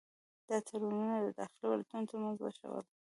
دا 0.49 0.57
تړونونه 0.67 1.15
د 1.19 1.27
داخلي 1.39 1.65
ولایتونو 1.67 2.07
ترمنځ 2.09 2.37
وشول. 2.41 2.83